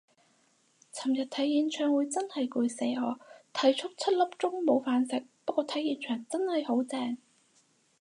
[0.91, 3.19] 尋日睇演唱會真係攰死我，
[3.53, 7.19] 睇足七粒鐘冇飯食，不過睇現場真係好正